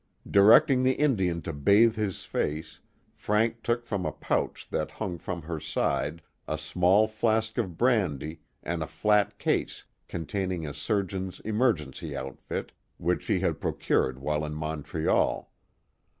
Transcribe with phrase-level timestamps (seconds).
[0.27, 2.79] Directing the Indian to bathe his face,
[3.13, 8.41] Frank took from a pouch that hung from her side a small flask of brandy
[8.63, 14.55] and a flat case containing a surgeon's emergency outfit, which she had procured while in
[14.55, 15.51] Montreal.